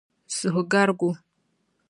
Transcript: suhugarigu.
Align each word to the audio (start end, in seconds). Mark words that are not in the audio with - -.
suhugarigu. 0.35 1.09